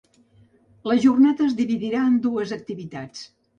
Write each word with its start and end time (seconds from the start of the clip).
La 0.91 0.95
jornada 1.03 1.45
es 1.49 1.53
dividirà 1.61 2.01
en 2.07 2.17
dues 2.25 2.57
activitats. 2.59 3.25